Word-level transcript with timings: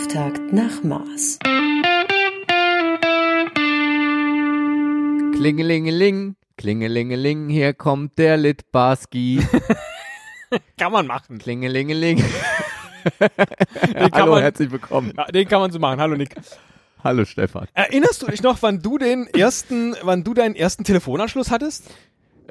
Auftakt 0.00 0.40
nach 0.50 0.82
Mars. 0.82 1.38
Klingelingeling, 5.34 6.36
klingelingeling, 6.56 7.50
hier 7.50 7.74
kommt 7.74 8.16
der 8.16 8.38
Litbarski. 8.38 9.46
Kann 10.78 10.92
man 10.92 11.06
machen. 11.06 11.36
Klingelingeling. 11.38 12.16
kann 13.18 14.10
Hallo, 14.14 14.32
man- 14.32 14.42
herzlich 14.42 14.70
willkommen. 14.70 15.12
Den 15.34 15.46
kann 15.46 15.60
man 15.60 15.70
so 15.70 15.78
machen. 15.78 16.00
Hallo 16.00 16.16
Nick. 16.16 16.34
Hallo 17.04 17.26
Stefan. 17.26 17.68
Erinnerst 17.74 18.22
du 18.22 18.26
dich 18.28 18.42
noch, 18.42 18.56
wann 18.62 18.80
du 18.80 18.96
den 18.96 19.26
ersten, 19.26 19.94
wann 20.00 20.24
du 20.24 20.32
deinen 20.32 20.54
ersten 20.56 20.82
Telefonanschluss 20.84 21.50
hattest? 21.50 21.90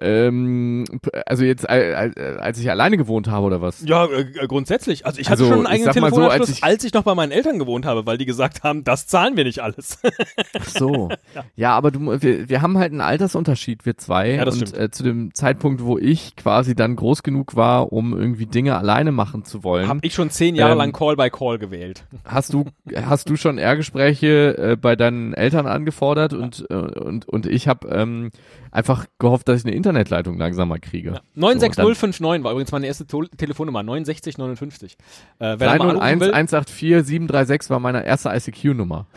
Ähm, 0.02 0.86
also 1.26 1.44
jetzt, 1.44 1.68
äh, 1.70 2.08
äh, 2.08 2.38
als 2.40 2.60
ich 2.60 2.70
alleine 2.70 2.98
gewohnt 2.98 3.28
habe 3.28 3.46
oder 3.46 3.62
was? 3.62 3.84
Ja, 3.86 4.06
äh, 4.06 4.26
grundsätzlich. 4.48 5.06
Also 5.06 5.20
ich 5.20 5.30
hatte 5.30 5.44
Also, 5.44 5.54
schon 5.54 5.66
einen 5.66 5.68
eigenen 5.68 5.86
mal 6.02 6.10
so, 6.10 6.16
Telefonanschluss, 6.18 6.50
als 6.50 6.58
ich- 6.58 6.64
als 6.64 6.84
ich 6.84 6.94
noch 6.94 7.04
bei 7.04 7.16
meinen 7.16 7.32
Eltern 7.32 7.60
gewohnt 7.60 7.86
habe, 7.86 8.06
weil 8.06 8.18
die 8.18 8.26
gesagt 8.26 8.64
haben, 8.64 8.84
das 8.84 9.08
zahlen 9.08 9.36
wir 9.38 9.44
nicht 9.44 9.60
alles. 9.60 10.00
Ach 10.60 10.68
so. 10.70 11.10
ja. 11.56 11.76
aber 11.76 11.92
du, 11.92 12.22
wir, 12.22 12.50
wir 12.50 12.62
haben 12.62 12.78
halt 12.78 12.92
einen 12.92 13.02
Altersunterschied, 13.02 13.86
wir 13.86 13.98
zwei. 13.98 14.32
Ja, 14.36 14.46
das 14.46 14.56
und 14.60 14.70
stimmt. 14.70 14.84
äh, 14.84 14.92
zu 14.92 15.04
dem 15.04 15.34
Zeitpunkt, 15.34 15.84
wo 15.84 15.98
ich 15.98 16.36
quasi 16.36 16.76
dann 16.76 16.96
groß 16.96 17.24
genug 17.24 17.56
war, 17.56 17.92
um 17.92 18.18
irgendwie 18.18 18.46
Dinge 18.46 18.78
alleine 18.78 19.12
machen 19.12 19.44
zu 19.46 19.64
wollen, 19.64 19.88
Hab 19.88 19.98
ich 20.02 20.14
schon 20.14 20.30
zehn 20.30 20.56
Jahre 20.56 20.72
Ähm, 20.74 20.78
lang 20.78 20.92
Call 20.94 21.16
by 21.16 21.30
Call 21.30 21.58
gewählt. 21.60 22.06
hast 22.26 22.54
du 22.54 22.66
hast 22.96 23.30
du 23.30 23.36
schon 23.36 23.58
Ehrgespräche 23.58 24.58
äh, 24.58 24.76
bei 24.76 24.96
deinen 24.96 25.34
Eltern 25.34 25.68
angefordert 25.68 26.34
und 26.34 26.66
äh, 26.70 26.74
und 26.76 27.28
und 27.28 27.46
ich 27.46 27.68
habe 27.68 27.88
ähm, 27.90 28.32
einfach 28.72 29.06
gehofft, 29.20 29.48
dass 29.48 29.60
ich 29.62 29.66
eine 29.66 29.76
Internetleitung 29.90 30.38
langsam 30.38 30.70
mal 30.70 30.80
kriege. 30.80 31.10
Ja. 31.10 31.14
So, 31.16 31.20
und 31.20 31.24
dann- 31.36 31.42
96059 31.42 32.44
war 32.44 32.52
übrigens 32.52 32.72
meine 32.72 32.88
erste 32.88 33.06
to 33.08 33.26
Telefonnummer, 33.38 33.84
6959. 33.84 34.94
Äh, 34.94 34.98
wer 35.40 35.58
da 35.58 35.66
mal 35.76 35.90
anrufen 35.90 36.00
301 36.00 36.20
will, 36.22 36.34
184 36.34 37.06
736 37.06 37.70
war 37.70 37.80
meine 37.80 38.06
erste 38.06 38.30
ICQ-Nummer. 38.30 39.08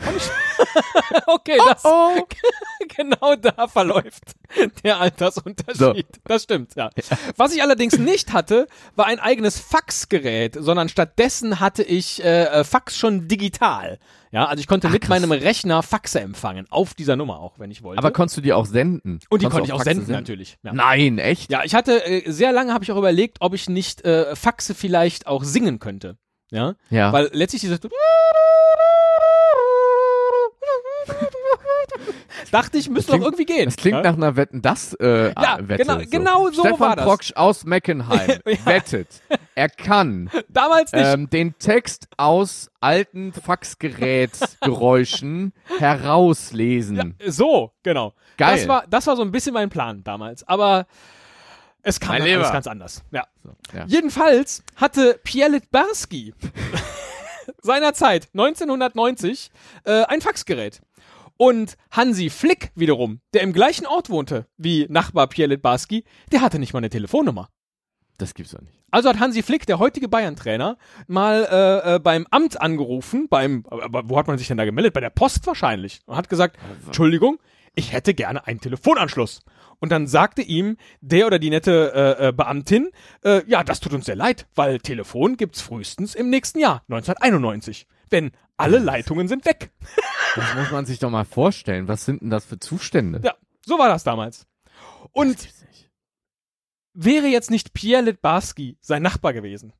okay, 1.27 1.57
das, 1.65 1.81
Oh. 1.85 2.25
genau 2.97 3.35
da 3.35 3.67
verläuft 3.67 4.33
der 4.83 4.99
Altersunterschied. 4.99 6.07
Das 6.25 6.43
stimmt, 6.43 6.75
ja. 6.75 6.89
Was 7.37 7.53
ich 7.55 7.61
allerdings 7.61 7.97
nicht 7.97 8.33
hatte, 8.33 8.67
war 8.95 9.05
ein 9.07 9.19
eigenes 9.19 9.59
Faxgerät, 9.59 10.55
sondern 10.59 10.89
stattdessen 10.89 11.59
hatte 11.59 11.83
ich 11.83 12.23
äh, 12.23 12.43
äh, 12.45 12.63
Fax 12.63 12.97
schon 12.97 13.27
digital. 13.27 13.99
Ja, 14.31 14.45
also 14.45 14.59
ich 14.61 14.67
konnte 14.67 14.89
mit 14.89 15.01
krass. 15.03 15.09
meinem 15.21 15.31
Rechner 15.31 15.83
Faxe 15.83 16.19
empfangen, 16.19 16.65
auf 16.71 16.93
dieser 16.95 17.15
Nummer 17.15 17.39
auch, 17.39 17.59
wenn 17.59 17.69
ich 17.69 17.83
wollte. 17.83 17.99
Aber 17.99 18.11
konntest 18.11 18.37
du 18.37 18.41
die 18.41 18.51
auch 18.53 18.65
senden? 18.65 19.19
Und 19.29 19.41
die 19.41 19.45
Konntest 19.45 19.51
konnte 19.51 19.65
ich 19.67 19.73
auch 19.73 19.77
Faxe 19.77 19.93
senden, 19.95 20.11
natürlich. 20.11 20.57
Ja. 20.63 20.73
Nein, 20.73 21.19
echt? 21.19 21.51
Ja, 21.51 21.63
ich 21.63 21.75
hatte 21.75 22.03
äh, 22.05 22.31
sehr 22.31 22.51
lange 22.51 22.73
habe 22.73 22.83
ich 22.83 22.91
auch 22.91 22.97
überlegt, 22.97 23.37
ob 23.41 23.53
ich 23.53 23.69
nicht 23.69 24.03
äh, 24.05 24.35
Faxe 24.35 24.73
vielleicht 24.73 25.27
auch 25.27 25.43
singen 25.43 25.79
könnte. 25.79 26.17
Ja, 26.51 26.75
Ja. 26.89 27.11
weil 27.13 27.29
letztlich 27.33 27.61
dieses 27.61 27.79
dachte 32.53 32.77
ich, 32.77 32.89
müsste 32.89 33.13
doch 33.13 33.21
irgendwie 33.21 33.45
gehen. 33.45 33.65
Das 33.65 33.75
klingt 33.77 33.97
ja? 33.97 34.03
nach 34.03 34.13
einer 34.17 34.35
Wetten, 34.35 34.61
das 34.61 34.93
äh, 34.99 35.33
Ja, 35.33 35.57
Wette. 35.61 35.83
genau- 35.83 35.99
so. 35.99 36.05
genau 36.09 36.49
so 36.51 36.61
Stefan 36.61 36.79
war 36.79 36.95
das. 36.95 37.05
Proksch 37.05 37.33
aus 37.35 37.65
Meckenheim 37.65 38.39
Ja. 38.45 38.65
wettet, 38.65 39.07
er 39.55 39.69
kann 39.69 40.29
damals 40.49 40.91
nicht. 40.91 41.05
ähm, 41.05 41.29
den 41.29 41.57
Text 41.57 42.07
aus 42.17 42.69
alten 42.79 43.33
Faxgerätgeräuschen 43.33 45.53
herauslesen. 45.79 47.15
so, 47.25 47.71
genau. 47.83 48.13
Geil. 48.37 48.57
Das 48.57 48.67
war 48.67 48.83
das 48.89 49.07
war 49.07 49.15
so 49.15 49.21
ein 49.23 49.31
bisschen 49.31 49.53
mein 49.53 49.69
Plan 49.69 50.03
damals, 50.03 50.47
aber 50.47 50.85
es 51.81 51.99
kam 51.99 52.17
dann 52.17 52.27
alles 52.27 52.51
ganz 52.51 52.67
anders. 52.67 53.03
Ja. 53.11 53.25
So, 53.43 53.51
ja. 53.77 53.85
Jedenfalls 53.87 54.63
hatte 54.75 55.19
Pierre 55.23 55.51
Litbarski 55.51 56.33
seinerzeit 57.61 58.27
1990 58.33 59.51
äh, 59.85 60.03
ein 60.05 60.21
Faxgerät. 60.21 60.81
Und 61.43 61.75
Hansi 61.91 62.29
Flick 62.29 62.71
wiederum, 62.73 63.19
der 63.33 63.41
im 63.41 63.51
gleichen 63.51 63.85
Ort 63.85 64.09
wohnte 64.09 64.47
wie 64.55 64.87
Nachbar 64.89 65.27
Pierre 65.27 65.49
Litbarski, 65.49 66.05
der 66.31 66.39
hatte 66.39 66.57
nicht 66.57 66.71
mal 66.71 66.79
eine 66.79 66.89
Telefonnummer. 66.89 67.49
Das 68.17 68.33
gibt's 68.33 68.53
doch 68.53 68.61
nicht. 68.61 68.81
Also 68.91 69.09
hat 69.09 69.19
Hansi 69.19 69.43
Flick, 69.43 69.65
der 69.65 69.77
heutige 69.77 70.07
Bayern-Trainer, 70.07 70.77
mal 71.07 71.45
äh, 71.51 71.95
äh, 71.95 71.99
beim 71.99 72.25
Amt 72.31 72.61
angerufen, 72.61 73.27
beim, 73.29 73.65
aber 73.69 74.07
wo 74.07 74.17
hat 74.17 74.27
man 74.27 74.37
sich 74.37 74.47
denn 74.47 74.55
da 74.55 74.63
gemeldet? 74.63 74.93
Bei 74.93 75.01
der 75.01 75.09
Post 75.09 75.45
wahrscheinlich. 75.45 75.99
Und 76.05 76.15
hat 76.15 76.29
gesagt, 76.29 76.57
Entschuldigung, 76.85 77.39
ich 77.75 77.91
hätte 77.91 78.13
gerne 78.13 78.47
einen 78.47 78.61
Telefonanschluss. 78.61 79.41
Und 79.79 79.91
dann 79.91 80.07
sagte 80.07 80.43
ihm 80.43 80.77
der 81.01 81.27
oder 81.27 81.39
die 81.39 81.49
nette 81.49 81.91
äh, 81.93 82.27
äh, 82.29 82.31
Beamtin, 82.31 82.89
äh, 83.25 83.41
ja, 83.47 83.65
das 83.65 83.81
tut 83.81 83.91
uns 83.91 84.05
sehr 84.05 84.15
leid, 84.15 84.47
weil 84.55 84.79
Telefon 84.79 85.35
gibt's 85.35 85.61
frühestens 85.61 86.15
im 86.15 86.29
nächsten 86.29 86.59
Jahr, 86.59 86.83
1991. 86.87 87.85
Denn 88.11 88.31
alle 88.57 88.79
Leitungen 88.79 89.27
sind 89.27 89.45
weg. 89.45 89.71
Das 90.35 90.55
muss 90.55 90.71
man 90.71 90.85
sich 90.85 90.99
doch 90.99 91.09
mal 91.09 91.25
vorstellen. 91.25 91.87
Was 91.87 92.05
sind 92.05 92.21
denn 92.21 92.29
das 92.29 92.45
für 92.45 92.59
Zustände? 92.59 93.21
Ja, 93.23 93.35
so 93.65 93.77
war 93.79 93.87
das 93.89 94.03
damals. 94.03 94.45
Und 95.11 95.47
wäre 96.93 97.27
jetzt 97.27 97.51
nicht 97.51 97.73
Pierre 97.73 98.03
Litbarski 98.03 98.77
sein 98.81 99.01
Nachbar 99.01 99.33
gewesen, 99.33 99.73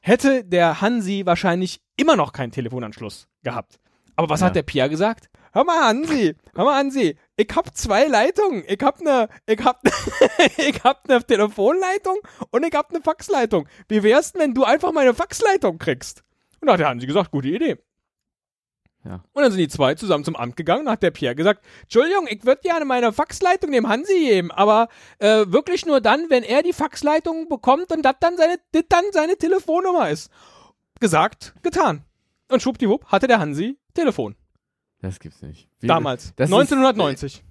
hätte 0.00 0.44
der 0.44 0.80
Hansi 0.80 1.22
wahrscheinlich 1.24 1.80
immer 1.96 2.16
noch 2.16 2.32
keinen 2.32 2.52
Telefonanschluss 2.52 3.28
gehabt. 3.42 3.80
Aber 4.16 4.28
was 4.28 4.40
Ja. 4.40 4.46
hat 4.46 4.56
der 4.56 4.62
Pierre 4.62 4.88
gesagt? 4.90 5.28
Hör 5.52 5.64
mal, 5.64 5.84
Hansi, 5.86 6.34
hör 6.54 6.64
mal, 6.64 6.76
Hansi, 6.76 7.16
ich 7.36 7.48
hab 7.54 7.76
zwei 7.76 8.06
Leitungen. 8.06 8.64
Ich 8.66 8.80
hab 8.82 9.00
ne, 9.00 9.28
ich 9.46 9.60
hab, 9.64 9.82
ich 10.58 10.82
hab 10.84 11.06
ne 11.08 11.22
Telefonleitung 11.24 12.18
und 12.50 12.64
ich 12.64 12.74
hab 12.74 12.92
ne 12.92 13.00
Faxleitung. 13.02 13.68
Wie 13.88 14.02
wär's 14.02 14.32
denn, 14.32 14.40
wenn 14.42 14.54
du 14.54 14.64
einfach 14.64 14.92
meine 14.92 15.14
Faxleitung 15.14 15.78
kriegst? 15.78 16.22
Und 16.64 16.68
da 16.68 16.72
hat 16.72 16.80
der 16.80 16.88
Hansi 16.88 17.06
gesagt, 17.06 17.30
gute 17.30 17.48
Idee. 17.48 17.76
Ja. 19.04 19.22
Und 19.34 19.42
dann 19.42 19.52
sind 19.52 19.58
die 19.60 19.68
zwei 19.68 19.94
zusammen 19.96 20.24
zum 20.24 20.34
Amt 20.34 20.56
gegangen. 20.56 20.86
Da 20.86 20.92
hat 20.92 21.02
der 21.02 21.10
Pierre 21.10 21.34
gesagt, 21.34 21.62
Entschuldigung, 21.82 22.26
ich 22.26 22.42
würde 22.46 22.62
gerne 22.62 22.86
meine 22.86 23.12
Faxleitung 23.12 23.70
dem 23.70 23.86
Hansi 23.86 24.14
geben, 24.18 24.50
aber 24.50 24.88
äh, 25.18 25.44
wirklich 25.48 25.84
nur 25.84 26.00
dann, 26.00 26.30
wenn 26.30 26.42
er 26.42 26.62
die 26.62 26.72
Faxleitung 26.72 27.50
bekommt 27.50 27.92
und 27.92 28.00
das 28.02 28.14
dann 28.20 28.38
seine, 28.38 28.56
das 28.72 28.84
dann 28.88 29.04
seine 29.12 29.36
Telefonnummer 29.36 30.08
ist. 30.08 30.30
Gesagt, 31.00 31.54
getan. 31.62 32.02
Und 32.48 32.62
schwuppdiwupp 32.62 33.04
hatte 33.08 33.26
der 33.26 33.40
Hansi 33.40 33.76
Telefon. 33.92 34.36
Das 35.02 35.20
gibt's 35.20 35.42
nicht. 35.42 35.68
Wie- 35.80 35.86
Damals. 35.86 36.32
das 36.36 36.48
ist- 36.48 36.54
1990. 36.54 37.44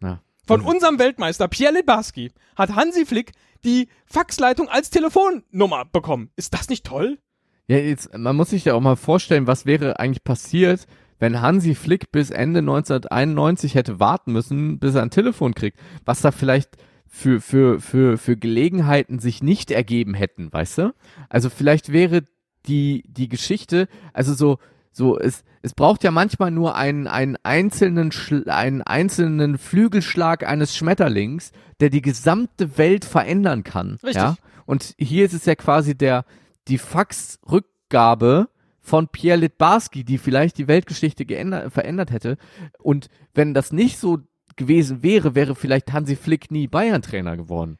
Na, 0.00 0.20
Von 0.46 0.60
ist- 0.60 0.66
unserem 0.66 0.98
Weltmeister 0.98 1.48
Pierre 1.48 1.72
Lebarski 1.72 2.30
hat 2.56 2.74
Hansi 2.74 3.06
Flick 3.06 3.32
die 3.64 3.88
Faxleitung 4.04 4.68
als 4.68 4.90
Telefonnummer 4.90 5.86
bekommen. 5.86 6.30
Ist 6.36 6.52
das 6.52 6.68
nicht 6.68 6.84
toll? 6.84 7.18
Ja, 7.66 7.78
jetzt, 7.78 8.16
man 8.16 8.36
muss 8.36 8.50
sich 8.50 8.66
ja 8.66 8.74
auch 8.74 8.80
mal 8.80 8.96
vorstellen, 8.96 9.46
was 9.46 9.64
wäre 9.64 9.98
eigentlich 9.98 10.24
passiert, 10.24 10.86
wenn 11.18 11.40
Hansi 11.40 11.74
Flick 11.74 12.12
bis 12.12 12.30
Ende 12.30 12.58
1991 12.58 13.74
hätte 13.74 14.00
warten 14.00 14.32
müssen, 14.32 14.78
bis 14.78 14.94
er 14.94 15.02
ein 15.02 15.10
Telefon 15.10 15.54
kriegt. 15.54 15.78
Was 16.04 16.20
da 16.20 16.30
vielleicht 16.30 16.76
für, 17.06 17.40
für, 17.40 17.80
für, 17.80 18.18
für 18.18 18.36
Gelegenheiten 18.36 19.18
sich 19.18 19.42
nicht 19.42 19.70
ergeben 19.70 20.14
hätten, 20.14 20.52
weißt 20.52 20.78
du? 20.78 20.94
Also 21.28 21.48
vielleicht 21.48 21.92
wäre 21.92 22.24
die, 22.66 23.04
die 23.06 23.28
Geschichte, 23.28 23.88
also 24.12 24.34
so, 24.34 24.58
so, 24.90 25.18
es, 25.18 25.44
es 25.62 25.74
braucht 25.74 26.04
ja 26.04 26.10
manchmal 26.10 26.50
nur 26.50 26.76
einen, 26.76 27.06
einen 27.06 27.36
einzelnen, 27.42 28.12
Schl 28.12 28.48
einen 28.50 28.82
einzelnen 28.82 29.58
Flügelschlag 29.58 30.46
eines 30.46 30.76
Schmetterlings, 30.76 31.52
der 31.80 31.90
die 31.90 32.02
gesamte 32.02 32.78
Welt 32.78 33.04
verändern 33.04 33.64
kann. 33.64 33.98
Richtig. 34.02 34.16
Ja? 34.16 34.36
Und 34.66 34.94
hier 34.98 35.24
ist 35.24 35.34
es 35.34 35.46
ja 35.46 35.54
quasi 35.54 35.96
der, 35.96 36.24
die 36.68 36.78
Faxrückgabe 36.78 38.48
von 38.80 39.08
Pierre 39.08 39.38
Litbarski, 39.38 40.04
die 40.04 40.18
vielleicht 40.18 40.58
die 40.58 40.68
Weltgeschichte 40.68 41.24
geändert, 41.24 41.72
verändert 41.72 42.10
hätte. 42.10 42.36
Und 42.78 43.08
wenn 43.32 43.54
das 43.54 43.72
nicht 43.72 43.98
so 43.98 44.18
gewesen 44.56 45.02
wäre, 45.02 45.34
wäre 45.34 45.54
vielleicht 45.54 45.92
Hansi 45.92 46.16
Flick 46.16 46.50
nie 46.50 46.68
Bayern-Trainer 46.68 47.36
geworden. 47.36 47.78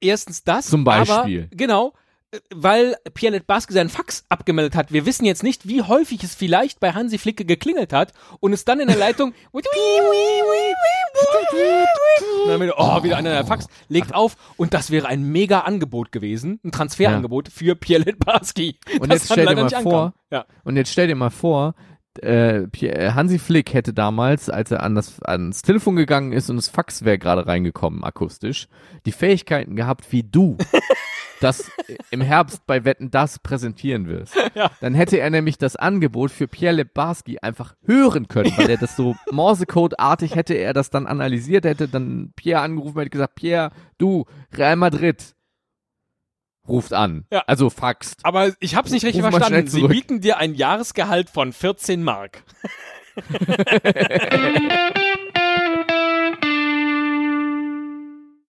Erstens 0.00 0.42
das. 0.42 0.66
Zum 0.66 0.84
Beispiel. 0.84 1.44
Aber, 1.44 1.56
genau. 1.56 1.92
Weil 2.50 2.96
Pierre 3.14 3.34
Litbarski 3.34 3.74
seinen 3.74 3.90
Fax 3.90 4.24
abgemeldet 4.28 4.74
hat. 4.74 4.92
Wir 4.92 5.04
wissen 5.04 5.24
jetzt 5.24 5.42
nicht, 5.42 5.68
wie 5.68 5.82
häufig 5.82 6.24
es 6.24 6.34
vielleicht 6.34 6.80
bei 6.80 6.92
Hansi 6.92 7.18
Flicke 7.18 7.44
geklingelt 7.44 7.92
hat 7.92 8.12
und 8.40 8.52
es 8.52 8.64
dann 8.64 8.80
in 8.80 8.88
der 8.88 8.96
Leitung 8.96 9.34
oh, 12.76 13.02
wieder 13.02 13.16
einer 13.18 13.30
der 13.30 13.44
Fax, 13.44 13.66
legt 13.88 14.14
auf 14.14 14.36
und 14.56 14.72
das 14.72 14.90
wäre 14.90 15.08
ein 15.08 15.22
mega 15.24 15.60
Angebot 15.60 16.10
gewesen, 16.12 16.58
ein 16.64 16.72
Transferangebot 16.72 17.48
für 17.48 17.74
Pierre 17.74 18.02
Litbarski. 18.02 18.78
Und 18.98 19.12
das 19.12 19.28
jetzt 19.28 19.32
stell 19.32 19.46
dir 19.46 19.56
mal 19.56 19.70
vor. 19.82 20.14
Ja. 20.30 20.46
Und 20.64 20.76
jetzt 20.76 20.90
stell 20.90 21.08
dir 21.08 21.16
mal 21.16 21.30
vor, 21.30 21.74
äh, 22.20 22.64
äh, 22.64 23.12
Hansi 23.12 23.38
Flick 23.38 23.72
hätte 23.72 23.94
damals, 23.94 24.50
als 24.50 24.70
er 24.70 24.82
an 24.82 24.94
das, 24.94 25.22
ans 25.22 25.62
Telefon 25.62 25.96
gegangen 25.96 26.32
ist 26.32 26.50
und 26.50 26.56
das 26.56 26.68
Fax 26.68 27.04
wäre 27.04 27.18
gerade 27.18 27.46
reingekommen, 27.46 28.04
akustisch, 28.04 28.68
die 29.06 29.12
Fähigkeiten 29.12 29.76
gehabt 29.76 30.10
wie 30.10 30.22
du, 30.22 30.58
das 31.42 31.70
im 32.10 32.20
Herbst 32.20 32.66
bei 32.66 32.84
Wetten 32.84 33.10
das 33.10 33.38
präsentieren 33.38 34.06
wirst. 34.06 34.34
Ja. 34.54 34.70
Dann 34.80 34.92
hätte 34.92 35.18
er 35.18 35.30
nämlich 35.30 35.56
das 35.56 35.76
Angebot 35.76 36.30
für 36.30 36.46
Pierre 36.46 36.74
Lebarski 36.74 37.38
einfach 37.38 37.74
hören 37.86 38.28
können, 38.28 38.52
weil 38.56 38.68
er 38.68 38.76
das 38.76 38.96
so 38.96 39.16
Morsecode-artig 39.30 40.34
hätte 40.34 40.52
er 40.52 40.74
das 40.74 40.90
dann 40.90 41.06
analysiert, 41.06 41.64
hätte 41.64 41.88
dann 41.88 42.32
Pierre 42.36 42.60
angerufen, 42.60 42.98
hätte 42.98 43.10
gesagt, 43.10 43.36
Pierre, 43.36 43.70
du, 43.96 44.26
Real 44.52 44.76
Madrid, 44.76 45.34
ruft 46.68 46.92
an. 46.92 47.24
Ja. 47.30 47.44
Also 47.46 47.70
faxt. 47.70 48.20
Aber 48.24 48.52
ich 48.60 48.76
hab's 48.76 48.90
nicht 48.90 49.06
richtig 49.06 49.24
Ruf 49.24 49.30
verstanden. 49.30 49.68
Sie 49.68 49.86
bieten 49.86 50.20
dir 50.20 50.36
ein 50.36 50.54
Jahresgehalt 50.54 51.30
von 51.30 51.54
14 51.54 52.02
Mark. 52.02 52.42